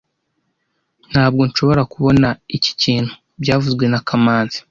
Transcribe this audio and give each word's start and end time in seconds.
Ntabwo 1.11 1.41
nshobora 1.49 1.81
kubona 1.93 2.27
iki 2.57 2.71
kintu 2.81 3.11
byavuzwe 3.41 3.85
na 3.91 3.99
kamanzi 4.07 4.57